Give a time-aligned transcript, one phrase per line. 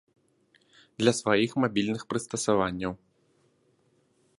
[1.01, 2.93] Для сваіх мабільных прыстасаванняў.